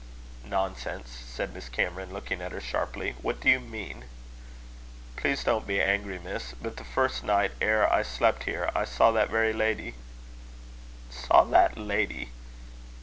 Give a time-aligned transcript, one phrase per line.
[0.45, 3.13] "Nonsense!" said Miss Cameron, looking at her sharply.
[3.21, 4.05] "What do you mean?"
[5.15, 9.11] "Please, don't be angry, Miss; but the first night e'er I slept here, I saw
[9.11, 9.93] that very lady"
[11.11, 12.29] "Saw that lady!"